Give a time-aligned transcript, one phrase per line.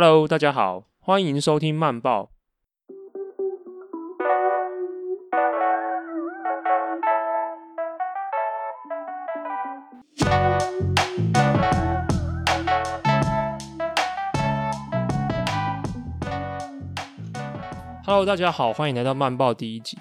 [0.00, 2.30] Hello，大家好，欢迎收听慢报。
[18.04, 19.98] Hello，大家好，欢迎来到慢报第一集。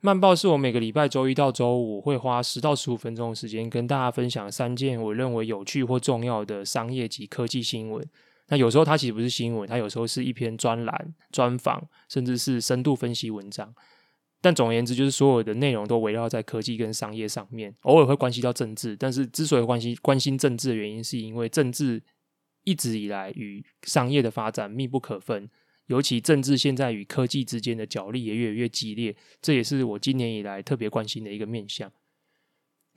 [0.00, 8.08] 慢报是我每个礼拜周一到周五会花十到十五分钟的时间，跟大家分享三件我认为有趣或重要的商业及科技新闻。
[8.48, 13.74] 那有时候它其实不是新闻，它有时候是一篇专栏、专访，甚至是深度分析文章。
[14.40, 18.94] 但总而言之，就是所有的内容都围绕在科技跟商业上面，偶尔会关系到政治。
[18.94, 22.02] 但是之所以关心关心政治的原因，是因为政治
[22.64, 25.48] 一直以来与商业的发展密不可分。
[25.86, 31.90] 尤其政治现在与科技之间的角力也越来越激烈，这也是我今年以来特别关心的一个面向。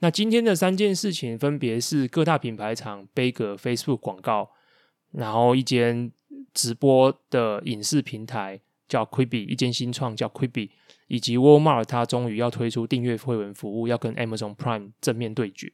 [0.00, 4.50] 那今天的三件事情分别是各大品牌厂杯葛 Facebook 广告，
[5.12, 6.10] 然后一间
[6.52, 10.70] 直播的影视平台叫 Quibi，一间新创叫 Quibi，
[11.06, 15.72] 以及 Walmart 它终于要推出订阅会员服务，要跟 Amazon Prime 正面对决。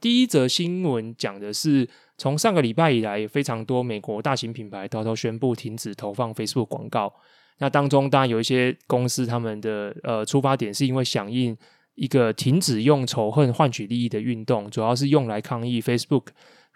[0.00, 7.12] 第一则新闻讲的是，从上个礼拜以来，非常多美国大型品牌偷偷宣布停止投放 Facebook 广告。
[7.58, 11.56] 那当中当然有一些公司，他们的呃出发点是因为响应
[11.96, 16.26] 一个停止用仇恨换取利益的运动，主要是用来抗议 Facebook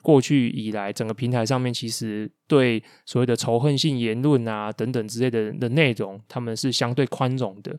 [0.03, 7.75] 过去以来整个平台上面其实对所谓的仇恨性言论啊等等之类的的内容，他们是相对宽容的。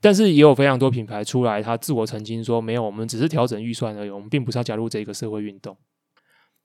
[0.00, 5.76] 但是也有非常多品牌出来，他自我澄清说，没有，我们只是调整预算而已，我们并不是要加入这个社会运动。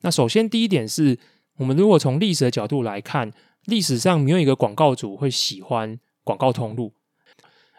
[0.01, 1.17] 那首先第一点是，
[1.57, 3.31] 我们如果从历史的角度来看，
[3.65, 6.93] 历史上没有一个广告主会喜欢广告通路，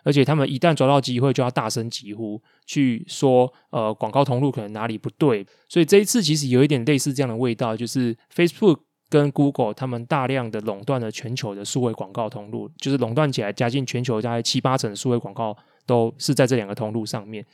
[0.04, 5.44] 而且他们一旦抓到机会就要大声疾呼，去说呃广告通路可能哪里不对。
[5.68, 8.78] 所以这一次其实有一点类似这样的味道，就是 Facebook。
[9.10, 17.44] 跟 Google 他们大量的垄断了全球的数位广告通路，就是垄断起来，加进全球大概七八成的数位广告都是在这两个通路上面。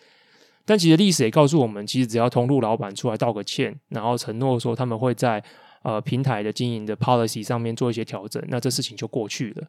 [0.64, 5.42] 但其实历史也告诉我们，其实只要通路老板出来道个歉，然后承诺说他们会在
[5.82, 9.66] 呃平台的经营的 policy 上面做一些调整，那这事情就过去了。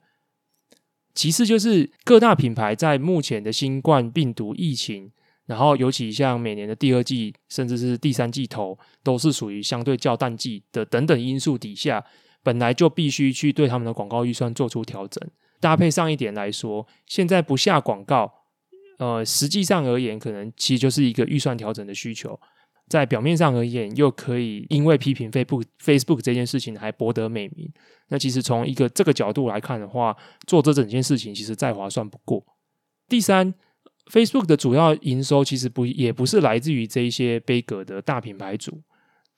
[1.14, 5.12] 其次就是各大品牌在目前的新冠病毒疫情。
[5.48, 12.02] 然后，尤其像每年的第二季，甚至是第三季头，都是属于相对较淡季的等等因素底下，
[12.42, 15.22] 本来就必须去对他们的广告预算做出调整。
[15.60, 18.32] 搭配上一点来说，现在不下广告，
[19.00, 22.40] 呃，实际上而言，可能其实就是一个预算调整的需求。
[22.92, 27.72] 在表面上而言，又可以因为批评 Facebook Facebook 这件事情还博得美名。
[28.10, 30.16] 那其实从一个这个角度来看的话，
[30.46, 32.46] 做这整件事情其实再划算不过。
[33.08, 33.54] 第三。
[34.12, 38.82] Facebook 的主要营收其实不也不是来自于这一些杯葛的大品牌主，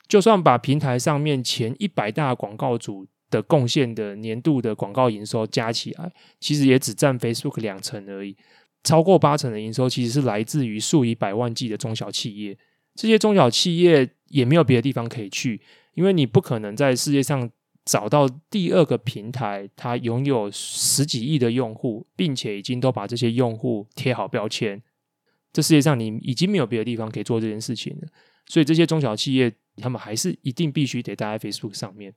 [0.07, 8.35] 就算把平台上面前一百大广告主的贡献的年度的广告营收加起来，其实也只占 Facebook 两成而已。
[8.83, 12.57] 超过八成的营收其实是来自于数以百万计的中小企业，
[12.95, 15.61] 这些中小企业也没有别的地方可以去，
[15.93, 17.49] 因为你不可能在世界上。
[17.85, 24.81] 找到第二个平台，它拥有十几亿的用户，并且已经都把这些用户贴好标签。
[25.51, 28.07] 这世界上你已经没有别的地方可以做这件事情了。
[28.47, 32.13] 所以这些中小企业，他们还是一定必须得待在 Facebook 上面。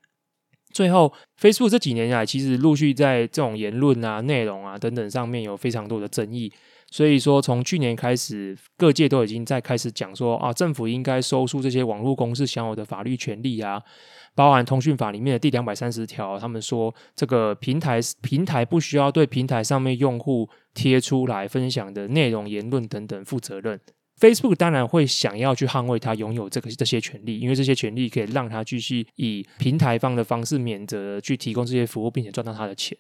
[0.71, 6.53] 最后，Facebook 这几年来其实陆续在这种言论啊、内容啊等等上面有非常多的争议。
[6.91, 13.83] 所以说，从去年开始，各界都已经在开始讲说啊，政府应该收束这些网络公司享有的法律权利啊。
[14.35, 23.81] 包含通讯法里面的第两百三十条，他们说这个平台平台不需要对平台上面用户贴出来分享的内容、言论等等负责任。
[24.21, 32.97] Facebook 当然会想要去捍卫他拥有这个这些权利，因为这些权利可以让他继续以平台方的方式免责去提供这些服务，并且赚到他的钱。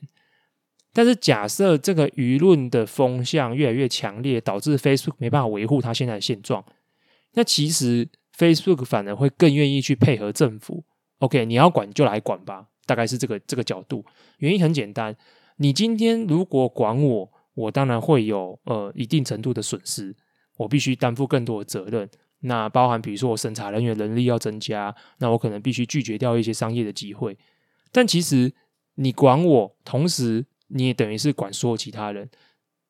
[0.96, 6.64] 但是假设这个舆论的风向越来越强烈，导致 Facebook 没办法维护它现在的现状，
[7.34, 10.82] 那其实 Facebook 反而会更愿意去配合政府。
[11.18, 14.06] OK，你要管就来管吧，大概是这个这个角度。
[14.38, 15.14] 原因很简单，
[15.58, 20.16] 你今天如果管我，我当然会有呃一定程度的损失，
[20.56, 22.08] 我必须担负更多的责任。
[22.40, 27.36] 那包含比如说我审查人员能力要增加，那我可能必须拒绝掉一些商业的机会。
[27.92, 28.50] 但其实
[28.94, 32.28] 你管我，同时你也等于是管所有其他人。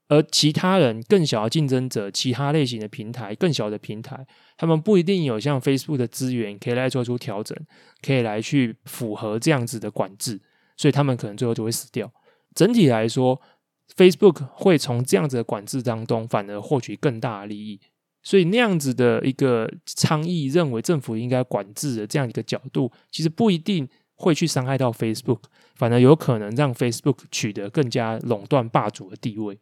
[0.09, 4.25] 而其他人更小的竞争者，其他类型的平台，更小的平台，
[4.57, 7.59] 他们不一定有像 Facebook 的资源可以来做出调整，
[8.03, 10.41] 可以来去符合这样子的管制，
[10.77, 12.09] 所以他们可能最后就会死掉。
[12.55, 13.43] 整体来说
[13.97, 17.81] ，Facebook 会从这样子的管制当中反而获取更大的利益，
[18.23, 25.43] 所以那样子的一个倡议，认为政府应该管制的这样一个角度，其实不一定会去伤害到 Facebook，
[25.75, 29.61] 反而有可能让 Facebook 取得更加垄断霸主的地位。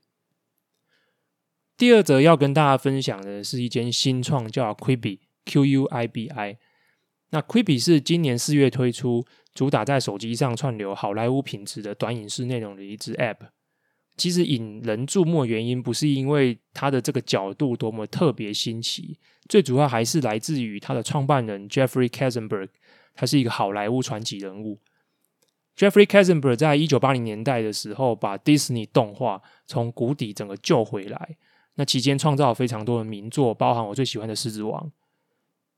[1.77, 6.59] 第二则要跟大家分享的是一间新创，叫 Quibi（Q-U-I-B-I）。
[7.31, 13.49] 那 Quibi 是今年四月推出，主打在手机上串流好莱坞品质的短影视内容的一支 App。
[14.17, 19.19] 其实引人注目的原因不是因为它的这个角度多么特别新奇，
[19.49, 22.69] 最主要还是来自于它的创办人 Jeffrey Katzenberg，
[23.15, 24.79] 他是一个好莱坞传奇人物。
[25.77, 31.37] Jeffrey Katzenberg 在一九八零年代的时候，把 Disney 动画从谷底整个救回来。
[31.75, 34.87] 那期间创造了非常多的名作，包含我最喜欢的《狮子王》。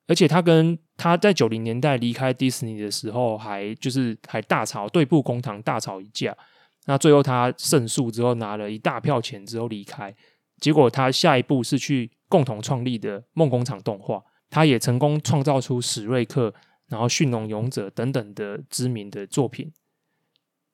[0.08, 6.36] 而且他跟他在九零年代离开 Disney 的时候，还就是还大吵对簿公堂，大吵一架。
[6.84, 10.14] 那最后他胜诉之后，拿了一大票钱之后离开。
[10.60, 16.54] 结果他下一步是去共同创立的梦工厂动画，他也成功创造出史瑞克，
[16.88, 19.72] 然后驯龙勇者等等的知名的作品。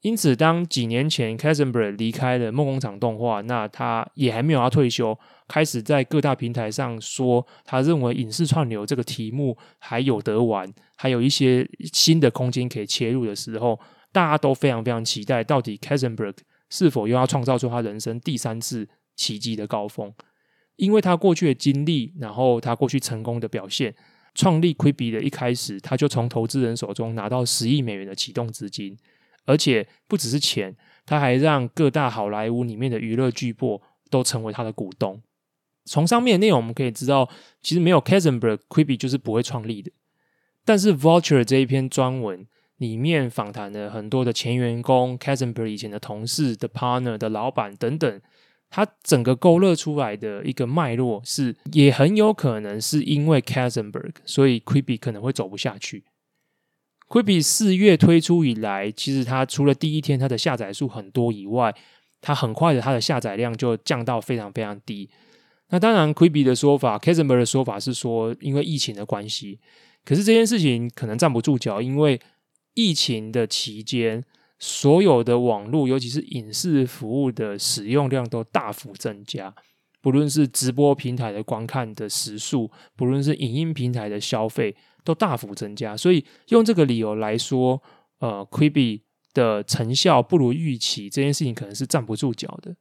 [0.01, 5.17] 因此，当几年前 Katzenberg 离开了梦工厂动画，那他也还没有要退休，
[5.47, 13.79] 开始在各大平台上说，他认为影视串流这个题目还有得玩，还有一些新的空间可以切入的时候，
[14.11, 16.35] 大家都非常非常期待，到底 Katzenberg
[16.69, 20.13] 是否又要创造出他人生第三次奇迹的高峰？
[20.75, 23.95] 因为他过去的经历，然后他过去成功的表现，
[24.35, 28.97] 创立 Quibi 的一开始，他就从投资人手中拿到十亿美元的启动资金。
[29.45, 35.21] 而且不只是钱，他还让各大好莱坞里面的娱乐巨擘都成为他的股东。
[35.85, 37.29] 从上面的内容我们可以知道，
[37.61, 39.91] 其实没有 Katzenberg，Quibi 就是不会创立的。
[40.65, 42.47] 但是 Vulture 这一篇专文
[42.77, 48.21] 里面访谈了很多的前员工、Katzenberg 以前的同事的 partner 的老板等等，
[48.75, 56.05] 它整个勾勒出来的一个脉络是，也很有可能是因为 Katzenberg，所以 Quibi 可能会走不下去。
[57.07, 61.75] Quibi 四月推出以来，其实它除了第一天它的下载数很多以外，
[62.23, 65.11] 它很快的它的下载量就降到非常非常低。
[65.69, 69.61] 那当然，Quibi 的说法，Katzenberg 的说法是说，因为疫情的关系。
[70.03, 72.19] 可是这件事情可能站不住脚，因为
[72.73, 74.25] 疫情的期间，
[74.63, 79.53] 所有的网络，尤其是影视服务的使用量都大幅增加。
[80.01, 84.77] 不论是直播平台的观看的时数，不论是影音平台的消费。
[85.05, 87.83] 都大幅增加，所以用这个理由来说，
[88.21, 89.01] 呃，Quibi
[89.35, 92.77] 的成效不如预期，这件事情可能是站不住脚的。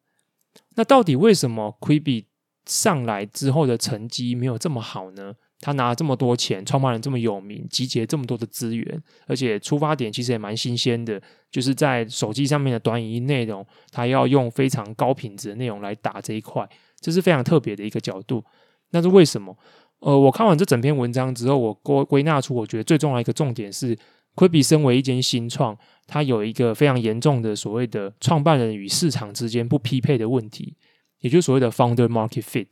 [0.76, 2.26] 那到底为什么 Quibi
[2.68, 5.34] 上来之后的成绩没有这么好呢？
[5.62, 11.22] 他拿了这么多钱，创办人这么有名，集结这么多的资源，而且出发点其实也蛮新鲜的，
[11.52, 16.68] 就是在手机上面的短影音内容，他要用非常高品质的内容来打这一块，
[17.00, 18.44] 这是非常特别的一个角度。
[18.90, 19.56] 那是为什么？
[20.00, 23.96] 呃，我看完这整篇文章之后，我归归纳出，我觉得最重要一个重点是
[24.36, 25.78] ，Quibi 身为一间新创，
[26.08, 30.76] 它有一个非常严重的所谓的创办人与市场之间不匹配的问题，
[31.20, 32.68] 也就是所谓的 Founder Market Fit。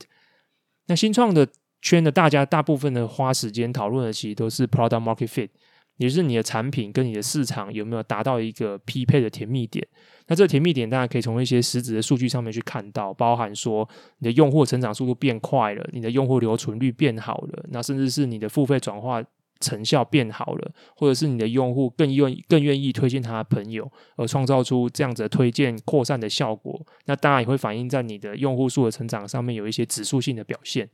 [0.88, 1.48] 那新创的
[1.82, 5.50] 圈的大家大部分的花时间讨论的，其实都是 Product Market Fit，
[5.98, 9.88] 也就是你的产品跟你的市场有没有达到一个匹配的甜蜜点。
[10.28, 13.88] 那这个甜蜜点，大家可以从一些实质的数据上面去看到，包含说
[14.20, 19.24] 你的用户成长速度变快了，你的用户留存率变好了，那甚至是你的付费转化
[19.60, 26.80] 成效变好了，或者是你的用户更愿意更愿意推荐他的朋友，而创造出这样子的推荐扩散的效果。
[27.06, 30.90] 那当然也会反映在你的用户数的成长上面有一些指数性的表现。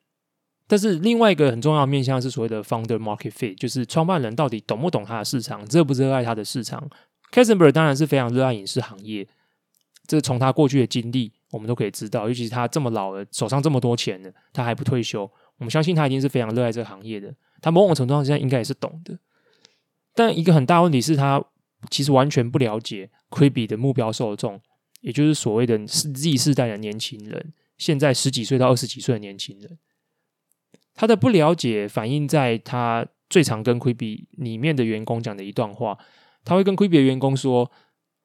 [0.68, 6.90] 但是另外一个很重要的面向是所谓的 founder market fit，就是创办人到底懂不懂他的市场，热不热爱他的市场。
[7.32, 9.28] Katzenberg 当然是非常热爱影视行业，
[10.08, 12.28] 这从他过去的经历，我们都可以知道。
[12.28, 17.36] 尤其是他这么老了，手上这么多钱了，他还不退休，我们相信他一定是非常热爱这个行业的。
[17.62, 19.20] 他某种程度上现在应该也是懂的。
[20.14, 21.44] 但一个很大问题是他
[21.92, 24.62] 其实完全不了解 Quibi 的目标受众，
[25.02, 29.78] 也就是所谓的 Z 世代的年轻人，现在十几岁到二十几岁的年轻人。
[30.96, 35.98] 他的不了解反映在他最常跟 Quibi 里面的员工讲的一段话。
[36.44, 37.70] 他会跟 Quibi 的员工说：“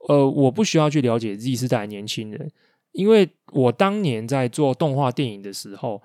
[0.09, 2.51] 呃，我不需要去了解 Z 世代的年轻人，
[2.93, 6.03] 因为我当年在做动画电影的时候，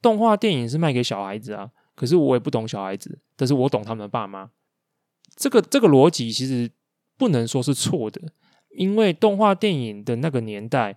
[0.00, 1.70] 动画电影是卖给小孩子啊。
[1.94, 4.50] 可是我也不懂小孩子，但是我懂他们的爸妈。
[5.34, 6.70] 这个这个逻辑其实
[7.16, 8.20] 不能说是错的，
[8.76, 10.94] 因为动画电影的那个年代，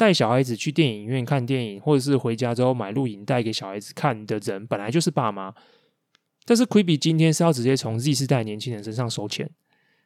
[0.00, 5.52] 带小孩子去电影院看电影，或者是回家之后买录影带给小孩子看的人，本来就是爸妈。
[6.46, 9.50] 但是 Quibi 今天是要直接从 Z 世代年轻人身上收钱。”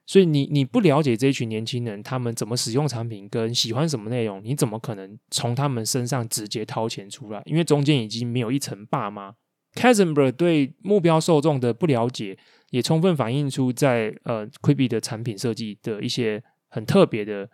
[0.05, 7.41] 所以你你不了解这一群年轻人，他们怎么使用产品跟喜欢什么内容，你怎么可能从他们身上直接掏钱出来？
[7.47, 9.35] 因为中间已经没有一层爸妈。
[9.77, 12.37] c a s e m b e r 对目标受众的不了解，
[12.71, 17.49] 也充分反映出在呃 Quibi 的产品设计的一些很特别的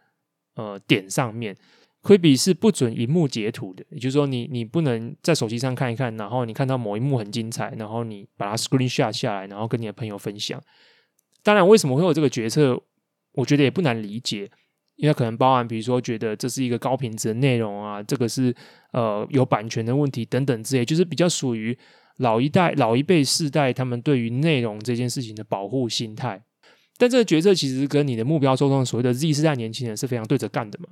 [0.57, 1.57] 呃点上面。
[2.03, 10.59] Quibi 是不准萤幕截图的，也就是说你，你你不能在手机上看一看，然后你看到某一幕很精彩，然后你把它 screenshot 下来，然后跟你的朋友分享。
[11.43, 12.81] 当然，为什么会有这个决策？
[13.33, 14.51] 我觉得也不难理解，
[14.97, 18.55] 因为可能包含比如说觉得这是一个高品质的内容啊，这个是
[18.93, 21.77] 呃有版权的问题等等之类，就是比较属于
[22.17, 26.43] 老一代、老一辈世代他们对于内容这件事情的保护心态。
[26.97, 30.89] 但这个决策其实跟你的目标受众所谓的 Z 世代年轻人是非常对着干的嘛。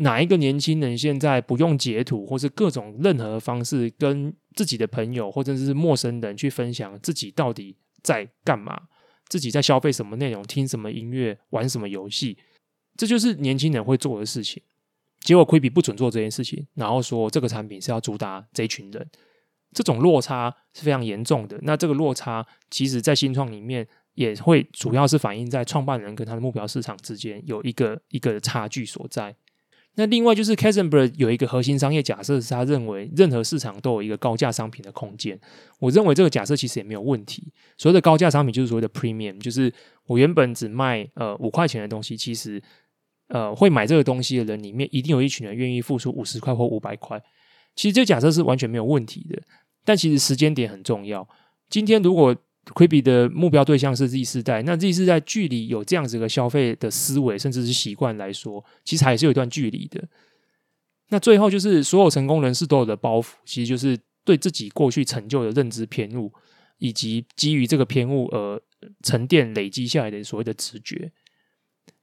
[0.00, 8.80] 哪一个年轻人现在不用截图，或是各种任何方式跟自己的朋友或者是陌生人去分享自己到底在干嘛，
[9.28, 12.38] 自己在消费什么内容，听什么音乐，玩什么游戏？
[12.96, 14.62] 这就是年轻人会做的事情。
[15.20, 19.06] 结果 q u i b 不准做这件事情，然后说这个产品是要主打这一群人，
[19.72, 21.58] 这种落差是非常严重的。
[21.60, 29.36] 那这个落差，其实在新创里面也会主要是反映在创办人跟他的目标市场之间有一个一个差距所在。
[29.96, 35.38] 那另外就是 k a s e n b e r g 有一个核心商业假设，是他认为任何市场都有一个高价商品的空间。
[35.78, 37.52] 我认为这个假设其实也没有问题。
[37.76, 39.72] 所谓的高价商品就是所谓的 premium，就是
[40.06, 42.62] 我原本只卖呃五块钱的东西，其实
[43.28, 47.20] 呃会买这个东西的人里面一定有一群人愿意付出五十块或五百块。
[47.74, 49.42] 其实这个假设是完全没有问题的，
[49.84, 51.28] 但其实时间点很重要。
[51.68, 52.34] 今天如果
[52.74, 60.02] Quibi 的目标对象是 Z 世代，那 Z 世代距离有这样子的消费的思维甚至是习惯来说，其实还是有一段距离的。
[61.08, 66.32] 那最后就是所有成功人士都有的包袱，其实就是对自己过去成就的认知偏误，
[66.78, 68.62] 以及基于这个偏误而
[69.02, 71.10] 沉淀累积下来的所谓的直觉。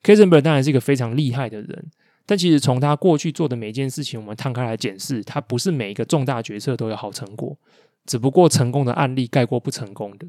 [0.03, 1.89] Kasenber 当然是一个非常厉害的人，
[2.25, 7.57] 但其实从他过去做的每一件事情，我们摊开来检视，他不是每一个重大决策都有好成果，
[8.05, 10.27] 只不过成功的案例盖过不成功的。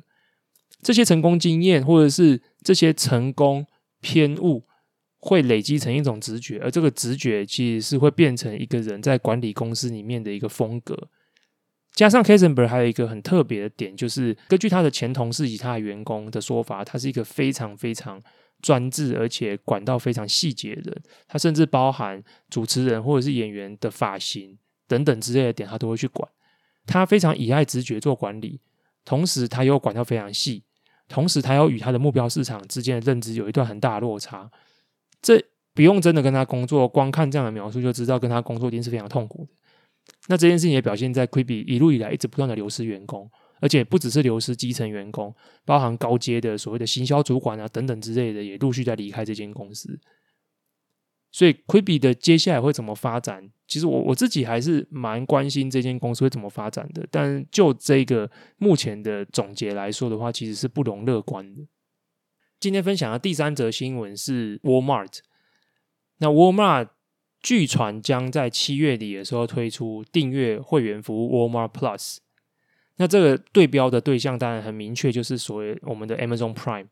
[0.83, 3.67] 这些成功经验，或者是这些成功
[4.01, 4.65] 偏误，
[5.19, 11.09] 会累积成一种直觉，而这个直觉其实是会变成一个人在管理公司里面的一个风格。
[11.93, 18.23] 加上 Katzenberg 还有一个很特别的点，就是根据他的前同事以及他的员工的说法，他是一个非常非常
[18.63, 21.03] 专制，而且管到非常细节的人。
[21.27, 24.57] 他甚至包含主持人或者是演员的发型
[24.87, 26.31] 等等之类的点，他都会去管。
[26.87, 28.61] 他非常依赖直觉做管理，
[29.05, 30.63] 同时他又管到非常细。
[31.09, 34.51] 同时，他要与他的目标市场之间的认知有一段很大的落差，
[35.23, 35.43] 这
[35.75, 39.51] 不用真的跟他工作，光看这样的描述就知道跟他工作一定是非常痛苦的。
[40.29, 45.35] 那这件事情也表现在 Quibi 一路以来一直不断的流失员工，而且不只是流失基层员工，
[45.65, 49.99] 包含高阶的所谓的行销主管啊等等之类的，也陆续在离开这间公司。
[51.39, 53.49] 所以，Quibi 的接下来会怎么发展？
[53.69, 57.07] 其实我我自己还是蛮关心这间公司会怎么发展的。
[57.13, 61.63] 但就这个目前的总结来说的话，其实是不容乐观的。
[62.59, 65.21] 今天分享的第三则新闻是 Walmart。
[66.17, 66.89] 那 Walmart
[67.41, 72.17] 据传将在七月底的时候推出订阅会员服务 Walmart Plus。
[72.97, 76.89] 那这个对标的对象当然很明确，就是所谓我们的 Amazon Prime。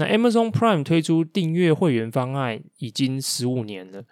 [0.00, 4.02] 那 Amazon Prime 推出订阅会员方案已经十五年了，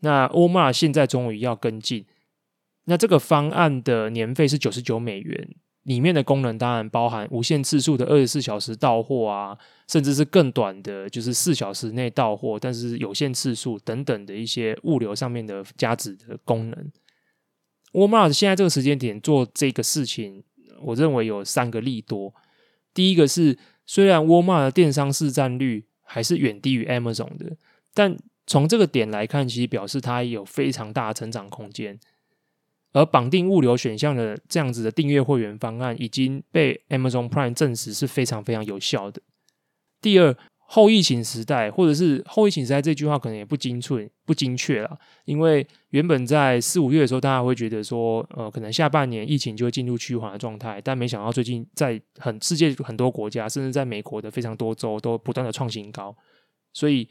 [0.00, 2.04] 那 Walmart 现在终于要跟进。
[2.84, 5.48] 那这个方案的年费是九十九美元，
[5.84, 9.56] 里面的功能当然包含无限次数的二十四小时到货啊，
[9.88, 16.92] 甚至是更短的，就是四小时内到货，但是有限次数等等的一些物流上面的加值的功能。
[17.92, 20.44] Walmart 现在这个时间点做这个事情，
[20.82, 22.34] 我认为有三个利多。
[22.92, 23.58] 第一个是。
[23.88, 27.56] 虽然沃尔玛的电商市占率还是远低于 Amazon 的，
[27.94, 28.16] 但
[28.46, 31.98] 从这个点来看，其实表示它有非常大的成长空间。
[32.92, 39.22] 而绑定物流选项的这样子的订阅会员方案，已经被 Amazon Prime 证实是非常非常有效的。
[40.00, 40.36] 第二。
[40.70, 56.14] 后疫情时代，或者是后疫情时代这句话可能也不精确、不精确了，因为原本在四五月的时候，大家会觉得说，呃，可能下半年疫情就会进入趋缓的状态，但没想到最近在很世界很多国家，甚至在美国的非常多州都不断的创新高，
[56.74, 57.08] 所以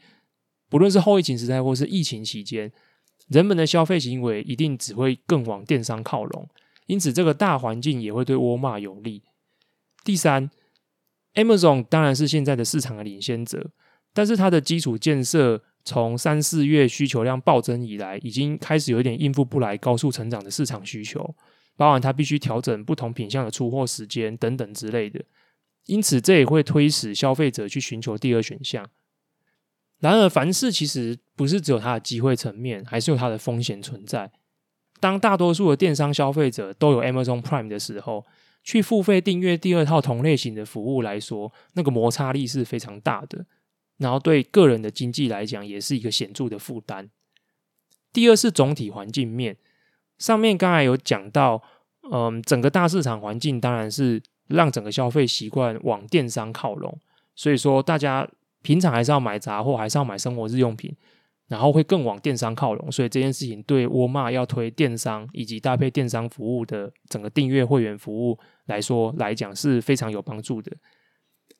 [0.70, 2.70] 不论是后疫情时代或是疫情期间，
[3.26, 6.48] 人们的消费行为一定只会更往电商靠拢，
[6.86, 9.24] 因此这个大环境也会对沃尔玛有利。
[10.04, 10.48] 第三。
[11.34, 13.70] Amazon 当然是现在的市场的领先者，
[14.12, 21.34] 但是它的基础建设从三四月需求量暴增以来，已经开始有点应付不来高速成长的市场需求，
[21.76, 25.24] 包含它必须调整不同品项的出货时间等等之类的，
[25.86, 28.88] 因此这也会推使消费者去寻求第二选项。
[30.00, 34.30] 然而，凡事其实不是只有它的机会层面，还是有它的风险存在。
[35.00, 38.24] 当大多数的电商消费者都有 Amazon Prime 的时候，
[38.62, 43.46] 去付费订阅第二套同类型的服务来说，那个摩擦力是非常大的，
[43.96, 47.10] 然后对个人的经济来讲也是一个显著的负担。
[48.12, 49.56] 第二是总体环境面，
[50.18, 51.62] 上面刚才有讲到，
[52.10, 56.98] 嗯，整个大市场环境当然是让整个消费习惯往电商靠拢，
[57.34, 58.28] 所以说大家
[58.62, 60.94] 平常还是要买杂货，还是要买生活日用品。
[61.48, 70.76] 然后会更往电商靠拢，所以这件事情对沃尔玛要推电商以及搭配电商服务的整个订阅会员服务来说来讲是非常有帮助的。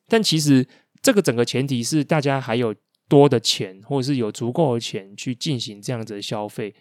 [0.07, 0.69] 但其实
[1.01, 2.75] 这个整个前提是大家还有
[3.09, 6.75] 多的钱，或者是有足够的钱去进行这样子的消费。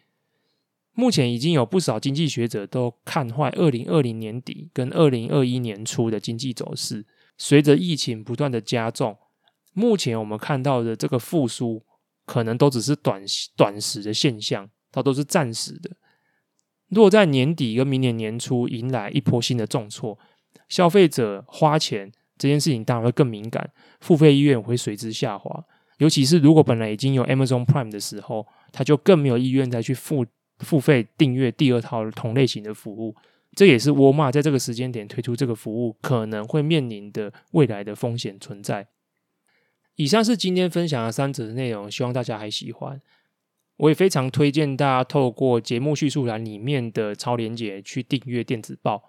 [0.94, 7.06] 目前已经有不少经济学者都看坏二零二零年底跟二零二一年初的经济走势。
[7.38, 9.18] 随着疫情不断的加重，
[9.72, 11.84] 目前我们看到的这个复苏。
[12.28, 13.24] 可能都只是短
[13.56, 15.90] 短时的现象，它都是暂时的。
[16.90, 20.20] 如果在年底跟明年年初迎来一波新的重挫，
[20.70, 25.64] 消费者花钱这件事情当然会更敏感，付费意愿会随之下滑。
[26.00, 30.26] 尤其是如果本来已经有 Amazon Prime 的时候，他就更没有意愿再去付
[30.60, 33.16] 付费订阅第二套同类型的服务。
[33.56, 38.88] 这也是沃尔玛在这个时间点推出这个服务可能会面临的未来的风险存在。
[39.98, 43.02] 以上是今天分享的三则的内容，希望大家还喜欢。
[43.78, 49.04] 我也非常推荐大家透过节目叙述栏里面的超连结去订阅电子报。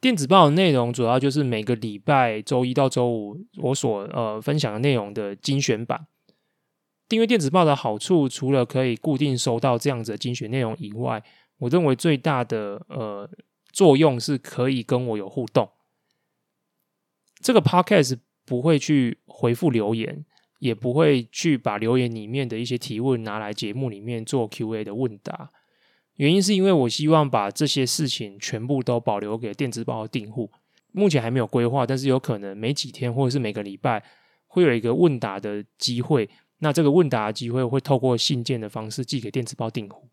[0.00, 6.08] 电子报的内容主要就是每个礼拜周一到周五我所呃分享的内容的精选版。
[7.08, 11.22] 订阅电子报的好处，除了可以固定收到这样子的精选内容以外，
[11.58, 13.30] 我认为最大的呃
[13.72, 15.70] 作用是可以跟我有互动。
[17.40, 18.18] 这个 podcast。
[18.46, 20.24] 不会去回复留言，
[20.60, 25.50] 也不会去把留言里面的一些提问拿来节目里面做 Q&A 的问答。
[26.14, 30.50] 原因是因为我希望把这些事情全部都保留给电子报的订户。
[30.92, 34.02] 目前还没有规划，但是有可能每几天或者是每个礼拜
[34.46, 36.26] 会有一个问答的机会。
[36.60, 40.08] 那这个问答的机会会透过信件的方式寄给电子报订户。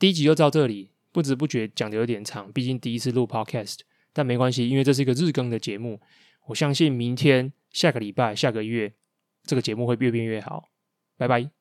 [0.00, 3.76] 第一集就到这里，不知不觉讲的有点长，毕竟第一次录 Podcast，
[4.12, 6.00] 但没关系，因为这是一个日更的节目。
[6.50, 8.92] 我相信明天、下个礼拜、下个月，
[9.44, 10.68] 这个节目会越变越好。
[11.16, 11.59] 拜拜。